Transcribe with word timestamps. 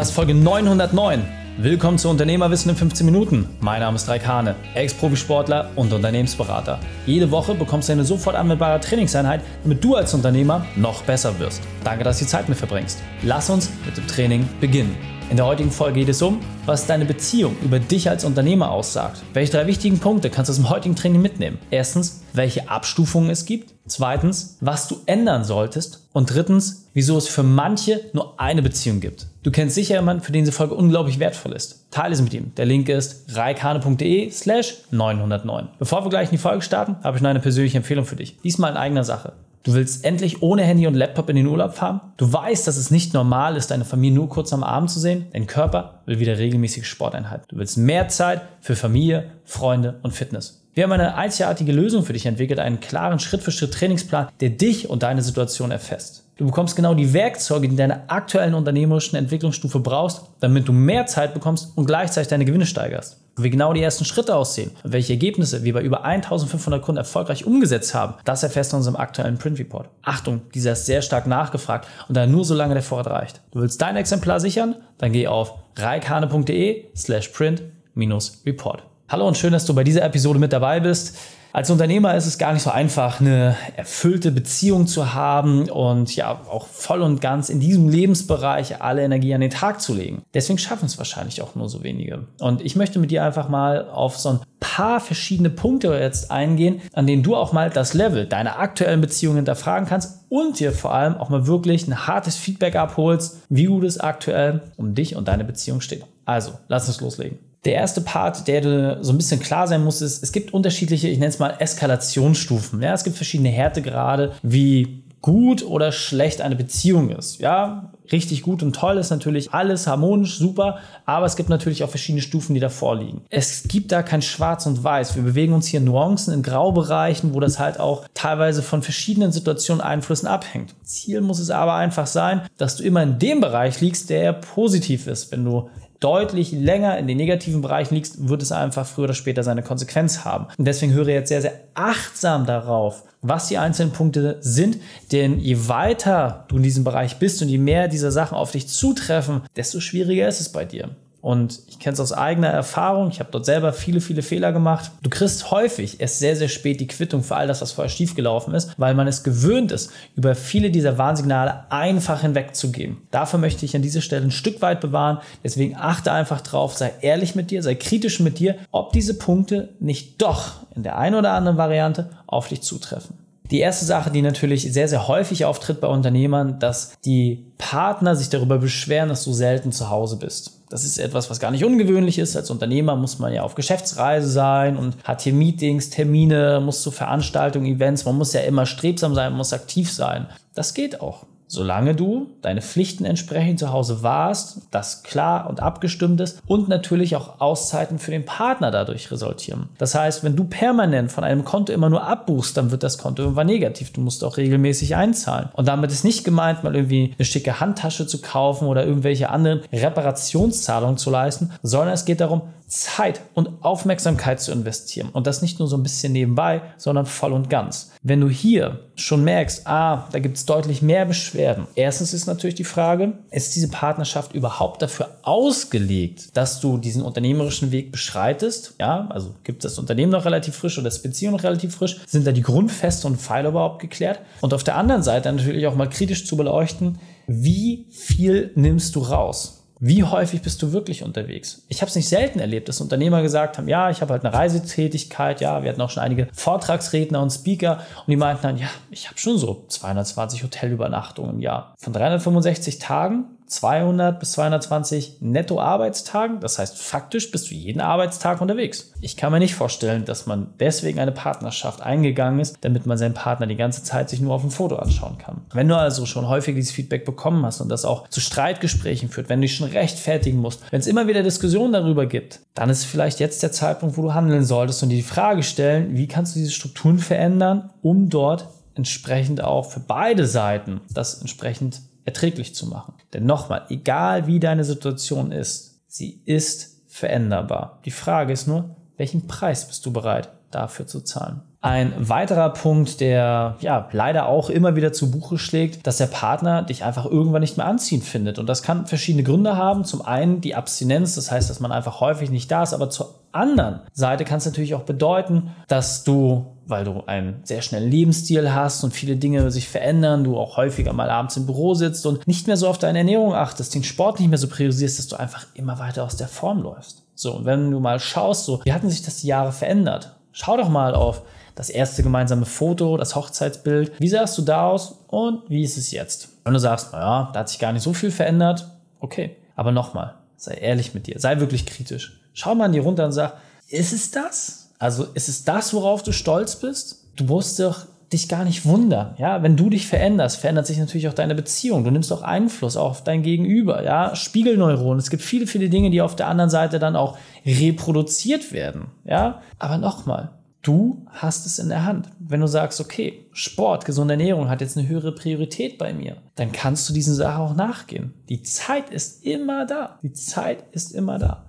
Das 0.00 0.08
ist 0.08 0.14
Folge 0.14 0.32
909. 0.32 1.22
Willkommen 1.58 1.98
zu 1.98 2.08
Unternehmerwissen 2.08 2.70
in 2.70 2.76
15 2.76 3.04
Minuten. 3.04 3.46
Mein 3.60 3.80
Name 3.80 3.96
ist 3.96 4.08
Raik 4.08 4.26
Hane, 4.26 4.54
Ex-Profisportler 4.74 5.72
und 5.76 5.92
Unternehmensberater. 5.92 6.78
Jede 7.04 7.30
Woche 7.30 7.54
bekommst 7.54 7.90
du 7.90 7.92
eine 7.92 8.04
sofort 8.06 8.34
anwendbare 8.34 8.80
Trainingseinheit, 8.80 9.42
damit 9.62 9.84
du 9.84 9.96
als 9.96 10.14
Unternehmer 10.14 10.64
noch 10.74 11.02
besser 11.02 11.38
wirst. 11.38 11.60
Danke, 11.84 12.02
dass 12.02 12.18
du 12.18 12.24
die 12.24 12.30
Zeit 12.30 12.48
mit 12.48 12.56
verbringst. 12.56 13.02
Lass 13.22 13.50
uns 13.50 13.68
mit 13.84 13.94
dem 13.94 14.06
Training 14.06 14.48
beginnen. 14.58 14.96
In 15.30 15.36
der 15.36 15.46
heutigen 15.46 15.70
Folge 15.70 16.00
geht 16.00 16.08
es 16.08 16.22
um, 16.22 16.40
was 16.66 16.86
deine 16.86 17.04
Beziehung 17.04 17.54
über 17.62 17.78
dich 17.78 18.10
als 18.10 18.24
Unternehmer 18.24 18.72
aussagt. 18.72 19.22
Welche 19.32 19.52
drei 19.52 19.68
wichtigen 19.68 20.00
Punkte 20.00 20.28
kannst 20.28 20.48
du 20.48 20.52
aus 20.52 20.56
dem 20.56 20.68
heutigen 20.68 20.96
Training 20.96 21.22
mitnehmen? 21.22 21.58
Erstens, 21.70 22.24
welche 22.32 22.68
Abstufungen 22.68 23.30
es 23.30 23.44
gibt. 23.44 23.72
Zweitens, 23.86 24.58
was 24.60 24.88
du 24.88 24.96
ändern 25.06 25.44
solltest. 25.44 26.08
Und 26.12 26.34
drittens, 26.34 26.88
wieso 26.94 27.16
es 27.16 27.28
für 27.28 27.44
manche 27.44 28.00
nur 28.12 28.40
eine 28.40 28.60
Beziehung 28.60 28.98
gibt. 28.98 29.28
Du 29.44 29.52
kennst 29.52 29.76
sicher 29.76 29.94
jemanden, 29.94 30.24
für 30.24 30.32
den 30.32 30.42
diese 30.42 30.52
Folge 30.52 30.74
unglaublich 30.74 31.20
wertvoll 31.20 31.52
ist. 31.52 31.86
Teile 31.92 32.12
es 32.12 32.22
mit 32.22 32.34
ihm. 32.34 32.52
Der 32.56 32.66
Link 32.66 32.88
ist 32.88 33.36
reikane.de 33.36 34.32
slash 34.32 34.78
909. 34.90 35.68
Bevor 35.78 36.04
wir 36.04 36.10
gleich 36.10 36.30
in 36.30 36.38
die 36.38 36.38
Folge 36.38 36.62
starten, 36.62 36.96
habe 37.04 37.16
ich 37.16 37.22
noch 37.22 37.30
eine 37.30 37.38
persönliche 37.38 37.76
Empfehlung 37.76 38.04
für 38.04 38.16
dich. 38.16 38.36
Diesmal 38.42 38.72
in 38.72 38.76
eigener 38.76 39.04
Sache. 39.04 39.34
Du 39.62 39.74
willst 39.74 40.06
endlich 40.06 40.42
ohne 40.42 40.62
Handy 40.62 40.86
und 40.86 40.94
Laptop 40.94 41.28
in 41.28 41.36
den 41.36 41.46
Urlaub 41.46 41.74
fahren? 41.74 42.00
Du 42.16 42.32
weißt, 42.32 42.66
dass 42.66 42.78
es 42.78 42.90
nicht 42.90 43.12
normal 43.12 43.56
ist, 43.56 43.70
deine 43.70 43.84
Familie 43.84 44.16
nur 44.16 44.30
kurz 44.30 44.54
am 44.54 44.64
Abend 44.64 44.90
zu 44.90 44.98
sehen? 44.98 45.26
Dein 45.34 45.46
Körper 45.46 46.00
will 46.06 46.18
wieder 46.18 46.38
regelmäßig 46.38 46.88
Sporteinheiten. 46.88 47.44
Du 47.48 47.58
willst 47.58 47.76
mehr 47.76 48.08
Zeit 48.08 48.40
für 48.62 48.74
Familie, 48.74 49.32
Freunde 49.44 50.00
und 50.02 50.12
Fitness. 50.12 50.62
Wir 50.72 50.84
haben 50.84 50.92
eine 50.92 51.14
einzigartige 51.14 51.72
Lösung 51.72 52.04
für 52.04 52.14
dich 52.14 52.24
entwickelt, 52.24 52.58
einen 52.58 52.80
klaren 52.80 53.18
Schritt-für-Schritt-Trainingsplan, 53.18 54.28
der 54.40 54.50
dich 54.50 54.88
und 54.88 55.02
deine 55.02 55.20
Situation 55.20 55.72
erfasst. 55.72 56.24
Du 56.36 56.46
bekommst 56.46 56.74
genau 56.74 56.94
die 56.94 57.12
Werkzeuge, 57.12 57.68
die 57.68 57.76
deine 57.76 58.08
aktuellen 58.08 58.54
unternehmerischen 58.54 59.16
Entwicklungsstufe 59.16 59.80
brauchst, 59.80 60.22
damit 60.40 60.68
du 60.68 60.72
mehr 60.72 61.04
Zeit 61.04 61.34
bekommst 61.34 61.76
und 61.76 61.84
gleichzeitig 61.84 62.28
deine 62.28 62.46
Gewinne 62.46 62.64
steigerst. 62.64 63.18
Wie 63.42 63.50
genau 63.50 63.72
die 63.72 63.82
ersten 63.82 64.04
Schritte 64.04 64.34
aussehen 64.34 64.70
und 64.82 64.92
welche 64.92 65.12
Ergebnisse 65.12 65.64
wir 65.64 65.72
bei 65.72 65.82
über 65.82 66.04
1500 66.04 66.82
Kunden 66.82 66.98
erfolgreich 66.98 67.46
umgesetzt 67.46 67.94
haben, 67.94 68.14
das 68.24 68.42
erfährst 68.42 68.72
du 68.72 68.76
in 68.76 68.78
unserem 68.78 68.96
aktuellen 68.96 69.38
Print 69.38 69.58
Report. 69.58 69.88
Achtung, 70.02 70.42
dieser 70.54 70.72
ist 70.72 70.86
sehr 70.86 71.02
stark 71.02 71.26
nachgefragt 71.26 71.88
und 72.08 72.16
da 72.16 72.26
nur 72.26 72.44
solange 72.44 72.74
der 72.74 72.82
Vorrat 72.82 73.06
reicht. 73.06 73.40
Du 73.52 73.60
willst 73.60 73.80
dein 73.80 73.96
Exemplar 73.96 74.40
sichern? 74.40 74.76
Dann 74.98 75.12
geh 75.12 75.26
auf 75.26 75.54
reikane.de 75.76 76.86
slash 76.94 77.28
print-report. 77.28 78.82
Hallo 79.08 79.26
und 79.26 79.36
schön, 79.36 79.52
dass 79.52 79.64
du 79.66 79.74
bei 79.74 79.84
dieser 79.84 80.04
Episode 80.04 80.38
mit 80.38 80.52
dabei 80.52 80.80
bist. 80.80 81.16
Als 81.52 81.68
Unternehmer 81.68 82.14
ist 82.14 82.26
es 82.26 82.38
gar 82.38 82.52
nicht 82.52 82.62
so 82.62 82.70
einfach, 82.70 83.20
eine 83.20 83.56
erfüllte 83.76 84.30
Beziehung 84.30 84.86
zu 84.86 85.14
haben 85.14 85.68
und 85.68 86.14
ja 86.14 86.30
auch 86.30 86.68
voll 86.68 87.02
und 87.02 87.20
ganz 87.20 87.48
in 87.48 87.58
diesem 87.58 87.88
Lebensbereich 87.88 88.80
alle 88.80 89.02
Energie 89.02 89.34
an 89.34 89.40
den 89.40 89.50
Tag 89.50 89.80
zu 89.80 89.92
legen. 89.92 90.22
Deswegen 90.32 90.58
schaffen 90.58 90.86
es 90.86 90.96
wahrscheinlich 90.96 91.42
auch 91.42 91.56
nur 91.56 91.68
so 91.68 91.82
wenige. 91.82 92.26
Und 92.38 92.60
ich 92.60 92.76
möchte 92.76 93.00
mit 93.00 93.10
dir 93.10 93.24
einfach 93.24 93.48
mal 93.48 93.88
auf 93.90 94.16
so 94.16 94.28
ein 94.28 94.40
paar 94.60 95.00
verschiedene 95.00 95.50
Punkte 95.50 95.88
jetzt 96.00 96.30
eingehen, 96.30 96.80
an 96.92 97.08
denen 97.08 97.24
du 97.24 97.34
auch 97.34 97.52
mal 97.52 97.68
das 97.68 97.94
Level 97.94 98.26
deiner 98.26 98.60
aktuellen 98.60 99.00
Beziehung 99.00 99.34
hinterfragen 99.34 99.88
kannst 99.88 100.26
und 100.28 100.60
dir 100.60 100.70
vor 100.70 100.94
allem 100.94 101.16
auch 101.16 101.30
mal 101.30 101.48
wirklich 101.48 101.88
ein 101.88 102.06
hartes 102.06 102.36
Feedback 102.36 102.76
abholst, 102.76 103.38
wie 103.48 103.64
gut 103.64 103.82
es 103.82 103.98
aktuell 103.98 104.62
um 104.76 104.94
dich 104.94 105.16
und 105.16 105.26
deine 105.26 105.44
Beziehung 105.44 105.80
steht. 105.80 106.04
Also, 106.24 106.52
lass 106.68 106.86
uns 106.86 107.00
loslegen. 107.00 107.49
Der 107.64 107.74
erste 107.74 108.00
Part, 108.00 108.48
der 108.48 108.60
du 108.62 108.98
so 109.02 109.12
ein 109.12 109.18
bisschen 109.18 109.40
klar 109.40 109.66
sein 109.68 109.84
muss, 109.84 110.00
ist, 110.00 110.22
es 110.22 110.32
gibt 110.32 110.54
unterschiedliche, 110.54 111.08
ich 111.08 111.18
nenne 111.18 111.28
es 111.28 111.38
mal 111.38 111.56
Eskalationsstufen. 111.58 112.82
Ja, 112.82 112.94
es 112.94 113.04
gibt 113.04 113.16
verschiedene 113.16 113.50
Härtegrade, 113.50 114.32
wie 114.42 115.04
gut 115.20 115.62
oder 115.64 115.92
schlecht 115.92 116.40
eine 116.40 116.56
Beziehung 116.56 117.10
ist. 117.10 117.40
Ja, 117.40 117.92
richtig 118.10 118.42
gut 118.42 118.62
und 118.62 118.74
toll 118.74 118.96
ist 118.96 119.10
natürlich 119.10 119.52
alles 119.52 119.86
harmonisch, 119.86 120.38
super, 120.38 120.78
aber 121.04 121.26
es 121.26 121.36
gibt 121.36 121.48
natürlich 121.48 121.84
auch 121.84 121.90
verschiedene 121.90 122.22
Stufen, 122.22 122.54
die 122.54 122.60
davor 122.60 122.96
liegen. 122.96 123.22
Es 123.28 123.64
gibt 123.68 123.92
da 123.92 124.02
kein 124.02 124.22
Schwarz 124.22 124.66
und 124.66 124.82
Weiß. 124.82 125.16
Wir 125.16 125.22
bewegen 125.22 125.52
uns 125.52 125.66
hier 125.66 125.80
in 125.80 125.86
Nuancen, 125.86 126.32
in 126.32 126.42
Graubereichen, 126.42 127.34
wo 127.34 127.40
das 127.40 127.58
halt 127.58 127.78
auch 127.78 128.06
teilweise 128.14 128.62
von 128.62 128.82
verschiedenen 128.82 129.32
Situationen, 129.32 129.82
Einflüssen 129.82 130.26
abhängt. 130.26 130.74
Ziel 130.82 131.20
muss 131.20 131.38
es 131.38 131.50
aber 131.50 131.74
einfach 131.74 132.06
sein, 132.06 132.42
dass 132.56 132.76
du 132.76 132.82
immer 132.82 133.02
in 133.02 133.18
dem 133.18 133.40
Bereich 133.40 133.80
liegst, 133.80 134.10
der 134.10 134.32
positiv 134.32 135.06
ist. 135.06 135.30
Wenn 135.30 135.44
du 135.44 135.68
deutlich 136.00 136.52
länger 136.52 136.98
in 136.98 137.06
den 137.06 137.18
negativen 137.18 137.60
Bereichen 137.60 137.94
liegst, 137.94 138.28
wird 138.28 138.42
es 138.42 138.52
einfach 138.52 138.86
früher 138.86 139.04
oder 139.04 139.14
später 139.14 139.42
seine 139.42 139.62
Konsequenz 139.62 140.24
haben. 140.24 140.46
Und 140.56 140.64
deswegen 140.64 140.92
höre 140.92 141.08
jetzt 141.08 141.28
sehr, 141.28 141.42
sehr 141.42 141.60
achtsam 141.74 142.46
darauf, 142.46 143.04
was 143.22 143.48
die 143.48 143.58
einzelnen 143.58 143.92
Punkte 143.92 144.38
sind. 144.40 144.78
Denn 145.12 145.38
je 145.38 145.68
weiter 145.68 146.46
du 146.48 146.56
in 146.56 146.62
diesem 146.62 146.84
Bereich 146.84 147.18
bist 147.18 147.42
und 147.42 147.48
je 147.48 147.58
mehr 147.58 147.88
dieser 147.88 148.10
Sachen 148.10 148.36
auf 148.36 148.50
dich 148.50 148.66
zutreffen, 148.66 149.42
desto 149.56 149.80
schwieriger 149.80 150.26
ist 150.26 150.40
es 150.40 150.48
bei 150.48 150.64
dir. 150.64 150.90
Und 151.20 151.60
ich 151.68 151.78
kenne 151.78 151.94
es 151.94 152.00
aus 152.00 152.12
eigener 152.12 152.48
Erfahrung. 152.48 153.10
Ich 153.10 153.20
habe 153.20 153.30
dort 153.30 153.44
selber 153.44 153.72
viele, 153.72 154.00
viele 154.00 154.22
Fehler 154.22 154.52
gemacht. 154.52 154.90
Du 155.02 155.10
kriegst 155.10 155.50
häufig 155.50 156.00
erst 156.00 156.18
sehr, 156.18 156.34
sehr 156.34 156.48
spät 156.48 156.80
die 156.80 156.86
Quittung 156.86 157.22
für 157.22 157.36
all 157.36 157.46
das, 157.46 157.60
was 157.60 157.72
vorher 157.72 157.90
schiefgelaufen 157.90 158.54
ist, 158.54 158.72
weil 158.78 158.94
man 158.94 159.06
es 159.06 159.22
gewöhnt 159.22 159.70
ist, 159.70 159.90
über 160.16 160.34
viele 160.34 160.70
dieser 160.70 160.96
Warnsignale 160.96 161.64
einfach 161.70 162.22
hinwegzugeben. 162.22 162.98
Dafür 163.10 163.38
möchte 163.38 163.66
ich 163.66 163.76
an 163.76 163.82
dieser 163.82 164.00
Stelle 164.00 164.24
ein 164.24 164.30
Stück 164.30 164.62
weit 164.62 164.80
bewahren. 164.80 165.18
Deswegen 165.44 165.76
achte 165.76 166.10
einfach 166.12 166.40
drauf, 166.40 166.76
sei 166.76 166.92
ehrlich 167.02 167.34
mit 167.34 167.50
dir, 167.50 167.62
sei 167.62 167.74
kritisch 167.74 168.20
mit 168.20 168.38
dir, 168.38 168.56
ob 168.70 168.92
diese 168.92 169.14
Punkte 169.14 169.70
nicht 169.78 170.22
doch 170.22 170.54
in 170.74 170.82
der 170.82 170.96
einen 170.96 171.16
oder 171.16 171.32
anderen 171.32 171.58
Variante 171.58 172.10
auf 172.26 172.48
dich 172.48 172.62
zutreffen. 172.62 173.18
Die 173.50 173.58
erste 173.58 173.84
Sache, 173.84 174.10
die 174.10 174.22
natürlich 174.22 174.72
sehr, 174.72 174.86
sehr 174.86 175.08
häufig 175.08 175.44
auftritt 175.44 175.80
bei 175.80 175.88
Unternehmern, 175.88 176.60
dass 176.60 176.96
die 177.04 177.44
Partner 177.58 178.14
sich 178.14 178.28
darüber 178.28 178.58
beschweren, 178.58 179.08
dass 179.08 179.24
du 179.24 179.32
selten 179.32 179.72
zu 179.72 179.90
Hause 179.90 180.16
bist. 180.16 180.59
Das 180.70 180.84
ist 180.84 180.98
etwas, 180.98 181.28
was 181.28 181.40
gar 181.40 181.50
nicht 181.50 181.64
ungewöhnlich 181.64 182.20
ist. 182.20 182.36
Als 182.36 182.48
Unternehmer 182.48 182.94
muss 182.94 183.18
man 183.18 183.32
ja 183.32 183.42
auf 183.42 183.56
Geschäftsreise 183.56 184.28
sein 184.28 184.76
und 184.76 184.96
hat 185.02 185.20
hier 185.20 185.32
Meetings, 185.32 185.90
Termine, 185.90 186.60
muss 186.64 186.82
zu 186.82 186.92
Veranstaltungen, 186.92 187.66
Events. 187.66 188.04
Man 188.04 188.16
muss 188.16 188.32
ja 188.32 188.42
immer 188.42 188.66
strebsam 188.66 189.16
sein, 189.16 189.32
muss 189.32 189.52
aktiv 189.52 189.92
sein. 189.92 190.28
Das 190.54 190.72
geht 190.72 191.00
auch 191.00 191.26
solange 191.50 191.96
du 191.96 192.28
deine 192.42 192.62
Pflichten 192.62 193.04
entsprechend 193.04 193.58
zu 193.58 193.72
Hause 193.72 194.04
warst, 194.04 194.68
das 194.70 195.02
klar 195.02 195.50
und 195.50 195.60
abgestimmt 195.60 196.20
ist 196.20 196.40
und 196.46 196.68
natürlich 196.68 197.16
auch 197.16 197.40
Auszeiten 197.40 197.98
für 197.98 198.12
den 198.12 198.24
Partner 198.24 198.70
dadurch 198.70 199.10
resultieren. 199.10 199.68
Das 199.76 199.96
heißt, 199.96 200.22
wenn 200.22 200.36
du 200.36 200.44
permanent 200.44 201.10
von 201.10 201.24
einem 201.24 201.44
Konto 201.44 201.72
immer 201.72 201.90
nur 201.90 202.06
abbuchst, 202.06 202.56
dann 202.56 202.70
wird 202.70 202.84
das 202.84 202.98
Konto 202.98 203.22
irgendwann 203.22 203.48
negativ. 203.48 203.92
Du 203.92 204.00
musst 204.00 204.22
auch 204.22 204.36
regelmäßig 204.36 204.94
einzahlen. 204.94 205.48
Und 205.52 205.66
damit 205.66 205.90
ist 205.90 206.04
nicht 206.04 206.22
gemeint, 206.22 206.62
mal 206.62 206.76
irgendwie 206.76 207.14
eine 207.18 207.24
schicke 207.24 207.58
Handtasche 207.58 208.06
zu 208.06 208.22
kaufen 208.22 208.68
oder 208.68 208.86
irgendwelche 208.86 209.30
anderen 209.30 209.62
Reparationszahlungen 209.72 210.98
zu 210.98 211.10
leisten, 211.10 211.50
sondern 211.62 211.94
es 211.94 212.04
geht 212.04 212.20
darum, 212.20 212.42
Zeit 212.70 213.20
und 213.34 213.62
Aufmerksamkeit 213.62 214.40
zu 214.40 214.52
investieren. 214.52 215.10
Und 215.12 215.26
das 215.26 215.42
nicht 215.42 215.58
nur 215.58 215.68
so 215.68 215.76
ein 215.76 215.82
bisschen 215.82 216.12
nebenbei, 216.12 216.62
sondern 216.76 217.04
voll 217.04 217.32
und 217.32 217.50
ganz. 217.50 217.90
Wenn 218.02 218.20
du 218.20 218.28
hier 218.28 218.88
schon 218.94 219.24
merkst, 219.24 219.66
ah, 219.66 220.08
da 220.12 220.20
gibt 220.20 220.36
es 220.36 220.46
deutlich 220.46 220.80
mehr 220.80 221.04
Beschwerden. 221.04 221.66
Erstens 221.74 222.14
ist 222.14 222.26
natürlich 222.26 222.54
die 222.54 222.64
Frage, 222.64 223.14
ist 223.30 223.56
diese 223.56 223.68
Partnerschaft 223.68 224.34
überhaupt 224.34 224.82
dafür 224.82 225.18
ausgelegt, 225.22 226.36
dass 226.36 226.60
du 226.60 226.78
diesen 226.78 227.02
unternehmerischen 227.02 227.72
Weg 227.72 227.90
beschreitest? 227.90 228.74
Ja, 228.78 229.08
also 229.10 229.34
gibt 229.42 229.64
das 229.64 229.78
Unternehmen 229.78 230.12
noch 230.12 230.24
relativ 230.24 230.54
frisch 230.54 230.78
oder 230.78 230.84
das 230.84 231.02
Beziehung 231.02 231.34
noch 231.34 231.42
relativ 231.42 231.74
frisch? 231.74 232.00
Sind 232.06 232.26
da 232.26 232.32
die 232.32 232.42
Grundfeste 232.42 233.06
und 233.06 233.20
Pfeile 233.20 233.48
überhaupt 233.48 233.80
geklärt? 233.80 234.20
Und 234.40 234.54
auf 234.54 234.64
der 234.64 234.76
anderen 234.76 235.02
Seite 235.02 235.32
natürlich 235.32 235.66
auch 235.66 235.74
mal 235.74 235.90
kritisch 235.90 236.24
zu 236.24 236.36
beleuchten, 236.36 236.98
wie 237.26 237.86
viel 237.90 238.52
nimmst 238.54 238.94
du 238.94 239.00
raus? 239.00 239.59
Wie 239.82 240.04
häufig 240.04 240.42
bist 240.42 240.60
du 240.60 240.74
wirklich 240.74 241.02
unterwegs? 241.02 241.64
Ich 241.68 241.80
habe 241.80 241.88
es 241.88 241.96
nicht 241.96 242.08
selten 242.08 242.38
erlebt, 242.38 242.68
dass 242.68 242.82
Unternehmer 242.82 243.22
gesagt 243.22 243.56
haben, 243.56 243.66
ja, 243.66 243.88
ich 243.88 244.02
habe 244.02 244.12
halt 244.12 244.26
eine 244.26 244.34
Reisetätigkeit, 244.34 245.40
ja, 245.40 245.62
wir 245.62 245.70
hatten 245.70 245.80
auch 245.80 245.88
schon 245.88 246.02
einige 246.02 246.28
Vortragsredner 246.34 247.22
und 247.22 247.30
Speaker 247.30 247.78
und 247.96 248.10
die 248.10 248.16
meinten 248.16 248.42
dann, 248.42 248.58
ja, 248.58 248.68
ich 248.90 249.08
habe 249.08 249.18
schon 249.18 249.38
so 249.38 249.64
220 249.68 250.42
Hotelübernachtungen 250.42 251.36
im 251.36 251.40
Jahr. 251.40 251.74
Von 251.78 251.94
365 251.94 252.78
Tagen 252.78 253.24
200 253.50 254.20
bis 254.20 254.32
220 254.32 255.16
Netto-Arbeitstagen. 255.20 256.38
Das 256.40 256.58
heißt, 256.58 256.78
faktisch 256.78 257.32
bist 257.32 257.50
du 257.50 257.54
jeden 257.54 257.80
Arbeitstag 257.80 258.40
unterwegs. 258.40 258.92
Ich 259.00 259.16
kann 259.16 259.32
mir 259.32 259.40
nicht 259.40 259.56
vorstellen, 259.56 260.04
dass 260.04 260.26
man 260.26 260.54
deswegen 260.60 261.00
eine 261.00 261.10
Partnerschaft 261.10 261.82
eingegangen 261.82 262.38
ist, 262.38 262.58
damit 262.60 262.86
man 262.86 262.96
seinen 262.96 263.14
Partner 263.14 263.48
die 263.48 263.56
ganze 263.56 263.82
Zeit 263.82 264.08
sich 264.08 264.20
nur 264.20 264.34
auf 264.34 264.42
dem 264.42 264.52
Foto 264.52 264.76
anschauen 264.76 265.18
kann. 265.18 265.42
Wenn 265.52 265.66
du 265.66 265.76
also 265.76 266.06
schon 266.06 266.28
häufig 266.28 266.54
dieses 266.54 266.70
Feedback 266.70 267.04
bekommen 267.04 267.44
hast 267.44 267.60
und 267.60 267.68
das 267.68 267.84
auch 267.84 268.08
zu 268.08 268.20
Streitgesprächen 268.20 269.08
führt, 269.08 269.28
wenn 269.28 269.40
du 269.40 269.48
dich 269.48 269.56
schon 269.56 269.68
rechtfertigen 269.68 270.38
musst, 270.38 270.62
wenn 270.70 270.80
es 270.80 270.86
immer 270.86 271.08
wieder 271.08 271.24
Diskussionen 271.24 271.72
darüber 271.72 272.06
gibt, 272.06 272.40
dann 272.54 272.70
ist 272.70 272.84
vielleicht 272.84 273.18
jetzt 273.18 273.42
der 273.42 273.50
Zeitpunkt, 273.50 273.96
wo 273.96 274.02
du 274.02 274.14
handeln 274.14 274.44
solltest 274.44 274.82
und 274.82 274.90
dir 274.90 274.96
die 274.96 275.02
Frage 275.02 275.42
stellen, 275.42 275.96
wie 275.96 276.06
kannst 276.06 276.36
du 276.36 276.38
diese 276.38 276.52
Strukturen 276.52 276.98
verändern, 276.98 277.70
um 277.82 278.08
dort 278.10 278.46
entsprechend 278.76 279.42
auch 279.42 279.66
für 279.70 279.80
beide 279.80 280.26
Seiten 280.26 280.80
das 280.92 281.20
entsprechend 281.20 281.82
erträglich 282.04 282.54
zu 282.54 282.66
machen. 282.66 282.94
Denn 283.12 283.26
nochmal, 283.26 283.66
egal 283.68 284.26
wie 284.26 284.40
deine 284.40 284.64
Situation 284.64 285.32
ist, 285.32 285.80
sie 285.86 286.22
ist 286.24 286.82
veränderbar. 286.88 287.80
Die 287.84 287.90
Frage 287.90 288.32
ist 288.32 288.46
nur, 288.46 288.76
welchen 288.96 289.26
Preis 289.26 289.66
bist 289.66 289.84
du 289.86 289.92
bereit 289.92 290.30
dafür 290.50 290.86
zu 290.86 291.00
zahlen? 291.00 291.42
Ein 291.62 291.92
weiterer 292.08 292.50
Punkt, 292.50 293.00
der 293.00 293.56
ja 293.60 293.88
leider 293.92 294.26
auch 294.26 294.48
immer 294.48 294.76
wieder 294.76 294.94
zu 294.94 295.10
Buche 295.10 295.36
schlägt, 295.36 295.86
dass 295.86 295.98
der 295.98 296.06
Partner 296.06 296.62
dich 296.62 296.84
einfach 296.84 297.04
irgendwann 297.04 297.42
nicht 297.42 297.58
mehr 297.58 297.66
anziehen 297.66 298.00
findet. 298.00 298.38
Und 298.38 298.46
das 298.46 298.62
kann 298.62 298.86
verschiedene 298.86 299.24
Gründe 299.24 299.58
haben. 299.58 299.84
Zum 299.84 300.00
einen 300.00 300.40
die 300.40 300.54
Abstinenz, 300.54 301.16
das 301.16 301.30
heißt, 301.30 301.50
dass 301.50 301.60
man 301.60 301.70
einfach 301.70 302.00
häufig 302.00 302.30
nicht 302.30 302.50
da 302.50 302.62
ist, 302.62 302.72
aber 302.72 302.88
zur 302.88 303.14
anderen 303.32 303.80
Seite 303.92 304.24
kann 304.24 304.38
es 304.38 304.46
natürlich 304.46 304.74
auch 304.74 304.84
bedeuten, 304.84 305.50
dass 305.68 306.02
du 306.02 306.46
weil 306.70 306.84
du 306.84 307.02
einen 307.06 307.40
sehr 307.42 307.62
schnellen 307.62 307.90
Lebensstil 307.90 308.54
hast 308.54 308.84
und 308.84 308.92
viele 308.92 309.16
Dinge 309.16 309.50
sich 309.50 309.68
verändern, 309.68 310.24
du 310.24 310.38
auch 310.38 310.56
häufiger 310.56 310.92
mal 310.92 311.10
abends 311.10 311.36
im 311.36 311.44
Büro 311.44 311.74
sitzt 311.74 312.06
und 312.06 312.26
nicht 312.26 312.46
mehr 312.46 312.56
so 312.56 312.68
auf 312.68 312.78
deine 312.78 312.98
Ernährung 312.98 313.34
achtest, 313.34 313.74
den 313.74 313.82
Sport 313.82 314.20
nicht 314.20 314.28
mehr 314.28 314.38
so 314.38 314.48
priorisierst, 314.48 314.98
dass 314.98 315.08
du 315.08 315.16
einfach 315.16 315.46
immer 315.54 315.78
weiter 315.78 316.04
aus 316.04 316.16
der 316.16 316.28
Form 316.28 316.62
läufst. 316.62 317.02
So, 317.14 317.34
und 317.34 317.44
wenn 317.44 317.70
du 317.70 317.80
mal 317.80 317.98
schaust, 317.98 318.44
so, 318.44 318.60
wie 318.64 318.72
hatten 318.72 318.88
sich 318.88 319.02
das 319.02 319.16
die 319.16 319.26
Jahre 319.26 319.52
verändert? 319.52 320.16
Schau 320.32 320.56
doch 320.56 320.68
mal 320.68 320.94
auf 320.94 321.22
das 321.60 321.68
erste 321.68 322.02
gemeinsame 322.02 322.46
Foto, 322.46 322.96
das 322.96 323.14
Hochzeitsbild. 323.14 323.92
Wie 323.98 324.08
sahst 324.08 324.38
du 324.38 324.42
da 324.42 324.66
aus 324.66 325.04
und 325.08 325.42
wie 325.50 325.62
ist 325.62 325.76
es 325.76 325.90
jetzt? 325.90 326.30
Wenn 326.42 326.54
du 326.54 326.58
sagst, 326.58 326.94
naja, 326.94 327.28
da 327.34 327.40
hat 327.40 327.50
sich 327.50 327.58
gar 327.58 327.74
nicht 327.74 327.82
so 327.82 327.92
viel 327.92 328.10
verändert, 328.10 328.66
okay. 328.98 329.36
Aber 329.56 329.70
nochmal, 329.70 330.14
sei 330.38 330.54
ehrlich 330.54 330.94
mit 330.94 331.06
dir, 331.06 331.18
sei 331.18 331.38
wirklich 331.38 331.66
kritisch. 331.66 332.18
Schau 332.32 332.54
mal 332.54 332.64
an 332.64 332.72
dir 332.72 332.82
runter 332.82 333.04
und 333.04 333.12
sag, 333.12 333.34
ist 333.68 333.92
es 333.92 334.10
das? 334.10 334.70
Also 334.78 335.04
ist 335.12 335.28
es 335.28 335.44
das, 335.44 335.74
worauf 335.74 336.02
du 336.02 336.12
stolz 336.12 336.56
bist? 336.56 337.04
Du 337.16 337.24
musst 337.24 337.60
doch 337.60 337.84
dich 338.10 338.30
gar 338.30 338.46
nicht 338.46 338.64
wundern. 338.64 339.14
Ja, 339.18 339.42
wenn 339.42 339.58
du 339.58 339.68
dich 339.68 339.86
veränderst, 339.86 340.38
verändert 340.38 340.66
sich 340.66 340.78
natürlich 340.78 341.08
auch 341.08 341.14
deine 341.14 341.34
Beziehung. 341.34 341.84
Du 341.84 341.90
nimmst 341.90 342.10
auch 342.10 342.22
Einfluss 342.22 342.78
auf 342.78 343.04
dein 343.04 343.22
Gegenüber. 343.22 343.84
Ja, 343.84 344.16
Spiegelneuronen. 344.16 344.98
Es 344.98 345.10
gibt 345.10 345.22
viele, 345.22 345.46
viele 345.46 345.68
Dinge, 345.68 345.90
die 345.90 346.00
auf 346.00 346.16
der 346.16 346.28
anderen 346.28 346.48
Seite 346.48 346.78
dann 346.78 346.96
auch 346.96 347.18
reproduziert 347.44 348.50
werden. 348.50 348.86
Ja, 349.04 349.42
aber 349.58 349.76
nochmal. 349.76 350.30
Du 350.62 351.06
hast 351.08 351.46
es 351.46 351.58
in 351.58 351.70
der 351.70 351.86
Hand. 351.86 352.08
Wenn 352.18 352.40
du 352.40 352.46
sagst, 352.46 352.80
okay, 352.80 353.26
Sport, 353.32 353.86
gesunde 353.86 354.14
Ernährung 354.14 354.50
hat 354.50 354.60
jetzt 354.60 354.76
eine 354.76 354.88
höhere 354.88 355.12
Priorität 355.12 355.78
bei 355.78 355.94
mir, 355.94 356.18
dann 356.34 356.52
kannst 356.52 356.88
du 356.88 356.92
diesen 356.92 357.14
Sachen 357.14 357.40
auch 357.40 357.54
nachgehen. 357.54 358.12
Die 358.28 358.42
Zeit 358.42 358.90
ist 358.90 359.24
immer 359.24 359.64
da. 359.64 359.98
Die 360.02 360.12
Zeit 360.12 360.64
ist 360.72 360.92
immer 360.92 361.18
da. 361.18 361.46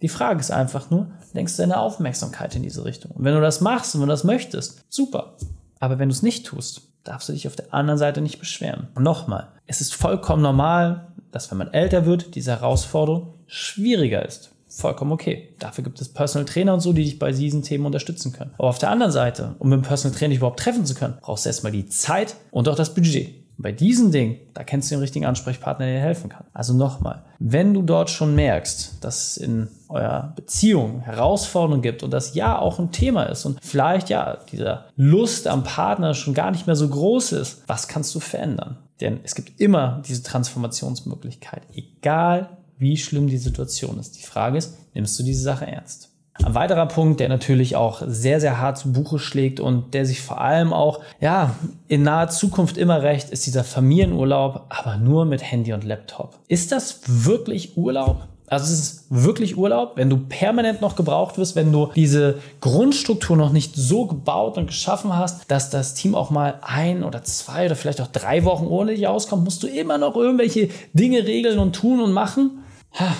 Die 0.00 0.08
Frage 0.08 0.40
ist 0.40 0.50
einfach 0.50 0.90
nur, 0.90 1.10
lenkst 1.32 1.58
du 1.58 1.62
deine 1.62 1.78
Aufmerksamkeit 1.78 2.54
in 2.54 2.62
diese 2.62 2.84
Richtung? 2.84 3.12
Und 3.12 3.24
wenn 3.24 3.34
du 3.34 3.40
das 3.40 3.60
machst 3.60 3.94
und 3.94 4.00
wenn 4.00 4.08
du 4.08 4.12
das 4.12 4.24
möchtest, 4.24 4.84
super. 4.88 5.36
Aber 5.80 5.98
wenn 5.98 6.08
du 6.08 6.14
es 6.14 6.22
nicht 6.22 6.46
tust, 6.46 6.82
darfst 7.02 7.28
du 7.28 7.32
dich 7.32 7.48
auf 7.48 7.56
der 7.56 7.74
anderen 7.74 7.98
Seite 7.98 8.20
nicht 8.20 8.38
beschweren. 8.38 8.88
Nochmal, 8.96 9.48
es 9.66 9.80
ist 9.80 9.94
vollkommen 9.94 10.42
normal, 10.42 11.08
dass 11.32 11.50
wenn 11.50 11.58
man 11.58 11.72
älter 11.72 12.06
wird, 12.06 12.36
diese 12.36 12.52
Herausforderung 12.52 13.34
schwieriger 13.46 14.24
ist. 14.24 14.51
Vollkommen 14.74 15.12
okay. 15.12 15.54
Dafür 15.58 15.84
gibt 15.84 16.00
es 16.00 16.08
Personal 16.08 16.46
Trainer 16.46 16.72
und 16.74 16.80
so, 16.80 16.92
die 16.92 17.04
dich 17.04 17.18
bei 17.18 17.30
diesen 17.30 17.62
Themen 17.62 17.84
unterstützen 17.84 18.32
können. 18.32 18.52
Aber 18.58 18.68
auf 18.68 18.78
der 18.78 18.90
anderen 18.90 19.12
Seite, 19.12 19.54
um 19.58 19.68
mit 19.68 19.76
dem 19.76 19.82
Personal 19.82 20.16
Trainer 20.16 20.30
dich 20.30 20.38
überhaupt 20.38 20.60
treffen 20.60 20.86
zu 20.86 20.94
können, 20.94 21.18
brauchst 21.20 21.44
du 21.44 21.50
erstmal 21.50 21.72
die 21.72 21.86
Zeit 21.86 22.36
und 22.50 22.68
auch 22.68 22.74
das 22.76 22.94
Budget. 22.94 23.34
Und 23.58 23.64
bei 23.64 23.72
diesen 23.72 24.12
Dingen, 24.12 24.38
da 24.54 24.64
kennst 24.64 24.90
du 24.90 24.94
den 24.94 25.00
richtigen 25.00 25.26
Ansprechpartner, 25.26 25.84
der 25.84 25.96
dir 25.96 26.00
helfen 26.00 26.30
kann. 26.30 26.44
Also 26.54 26.72
nochmal, 26.72 27.22
wenn 27.38 27.74
du 27.74 27.82
dort 27.82 28.08
schon 28.08 28.34
merkst, 28.34 29.04
dass 29.04 29.32
es 29.32 29.36
in 29.36 29.68
eurer 29.90 30.32
Beziehung 30.36 31.00
Herausforderungen 31.00 31.82
gibt 31.82 32.02
und 32.02 32.10
das 32.10 32.34
ja 32.34 32.58
auch 32.58 32.78
ein 32.78 32.92
Thema 32.92 33.24
ist 33.24 33.44
und 33.44 33.58
vielleicht 33.62 34.08
ja 34.08 34.38
dieser 34.50 34.86
Lust 34.96 35.48
am 35.48 35.64
Partner 35.64 36.14
schon 36.14 36.32
gar 36.32 36.50
nicht 36.50 36.66
mehr 36.66 36.76
so 36.76 36.88
groß 36.88 37.32
ist, 37.32 37.62
was 37.66 37.88
kannst 37.88 38.14
du 38.14 38.20
verändern? 38.20 38.78
Denn 39.02 39.20
es 39.22 39.34
gibt 39.34 39.60
immer 39.60 40.02
diese 40.06 40.22
Transformationsmöglichkeit, 40.22 41.62
egal 41.74 42.56
wie 42.82 42.98
schlimm 42.98 43.28
die 43.28 43.38
Situation 43.38 43.98
ist. 43.98 44.18
Die 44.18 44.24
Frage 44.24 44.58
ist, 44.58 44.76
nimmst 44.92 45.18
du 45.18 45.22
diese 45.22 45.42
Sache 45.42 45.66
ernst? 45.66 46.10
Ein 46.44 46.54
weiterer 46.54 46.86
Punkt, 46.86 47.20
der 47.20 47.28
natürlich 47.28 47.76
auch 47.76 48.02
sehr, 48.06 48.40
sehr 48.40 48.58
hart 48.58 48.78
zu 48.78 48.92
Buche 48.92 49.18
schlägt 49.18 49.60
und 49.60 49.94
der 49.94 50.06
sich 50.06 50.20
vor 50.22 50.40
allem 50.40 50.72
auch, 50.72 51.00
ja, 51.20 51.54
in 51.88 52.02
naher 52.02 52.28
Zukunft 52.28 52.78
immer 52.78 53.02
recht, 53.02 53.30
ist 53.30 53.46
dieser 53.46 53.64
Familienurlaub, 53.64 54.66
aber 54.68 54.96
nur 54.96 55.24
mit 55.24 55.42
Handy 55.42 55.72
und 55.72 55.84
Laptop. 55.84 56.38
Ist 56.48 56.72
das 56.72 57.00
wirklich 57.06 57.76
Urlaub? 57.76 58.26
Also 58.52 58.66
ist 58.66 58.80
es 58.80 59.06
wirklich 59.08 59.56
Urlaub, 59.56 59.92
wenn 59.96 60.10
du 60.10 60.18
permanent 60.18 60.82
noch 60.82 60.94
gebraucht 60.94 61.38
wirst, 61.38 61.56
wenn 61.56 61.72
du 61.72 61.90
diese 61.94 62.38
Grundstruktur 62.60 63.34
noch 63.34 63.50
nicht 63.50 63.74
so 63.76 64.06
gebaut 64.06 64.58
und 64.58 64.66
geschaffen 64.66 65.16
hast, 65.16 65.50
dass 65.50 65.70
das 65.70 65.94
Team 65.94 66.14
auch 66.14 66.28
mal 66.30 66.58
ein 66.60 67.02
oder 67.02 67.22
zwei 67.22 67.64
oder 67.64 67.76
vielleicht 67.76 68.02
auch 68.02 68.08
drei 68.08 68.44
Wochen 68.44 68.66
ohne 68.66 68.94
dich 68.94 69.06
auskommt, 69.06 69.44
musst 69.44 69.62
du 69.62 69.68
immer 69.68 69.96
noch 69.96 70.16
irgendwelche 70.16 70.68
Dinge 70.92 71.26
regeln 71.26 71.58
und 71.58 71.74
tun 71.74 72.00
und 72.00 72.12
machen. 72.12 72.61
Ha, 72.94 73.14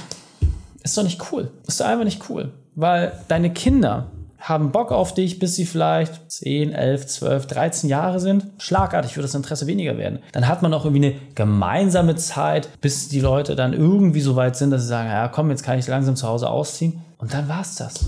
ist 0.83 0.97
doch 0.97 1.03
nicht 1.03 1.33
cool. 1.33 1.51
Ist 1.67 1.81
doch 1.81 1.87
einfach 1.87 2.05
nicht 2.05 2.29
cool 2.29 2.53
weil 2.75 3.13
deine 3.29 3.53
Kinder 3.53 4.07
haben 4.39 4.73
Bock 4.73 4.91
auf 4.91 5.15
dich, 5.15 5.39
bis 5.39 5.55
sie 5.55 5.67
vielleicht 5.67 6.33
10, 6.33 6.73
11, 6.73 7.07
12, 7.07 7.47
13 7.47 7.89
Jahre 7.89 8.19
sind. 8.19 8.47
Schlagartig 8.59 9.17
wird 9.17 9.23
das 9.23 9.37
Interesse 9.37 9.69
weniger 9.69 9.97
werden. 9.99 10.19
Dann 10.33 10.49
hat 10.49 10.63
man 10.63 10.75
auch 10.75 10.85
irgendwie 10.85 11.07
eine 11.07 11.17
gemeinsame 11.37 12.17
Zeit, 12.17 12.69
bis 12.81 13.09
die 13.09 13.21
Leute 13.21 13.55
dann 13.55 13.73
irgendwie 13.73 14.21
so 14.21 14.35
weit 14.35 14.57
sind, 14.57 14.71
dass 14.71 14.83
sie 14.83 14.89
sagen, 14.89 15.09
ja 15.09 15.29
komm, 15.29 15.51
jetzt 15.51 15.63
kann 15.63 15.79
ich 15.79 15.87
langsam 15.87 16.17
zu 16.17 16.27
Hause 16.27 16.51
ausziehen. 16.51 17.03
Und 17.19 17.33
dann 17.35 17.49
war's 17.49 17.77
das. 17.77 18.07